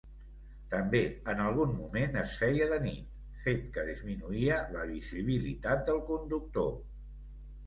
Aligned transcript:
També, 0.69 1.01
en 1.33 1.41
algun 1.43 1.75
moment 1.81 2.17
es 2.21 2.33
feia 2.43 2.69
de 2.71 2.79
nit, 2.85 3.11
fet 3.43 3.69
que 3.77 3.85
disminuïa 3.91 4.59
la 4.79 4.87
visibilitat 4.95 5.87
del 5.93 6.03
conductor. 6.11 6.75